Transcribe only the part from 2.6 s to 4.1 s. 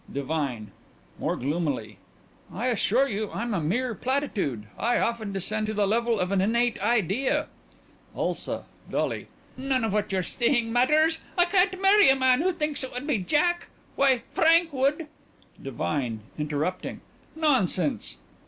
assure you I'm a mere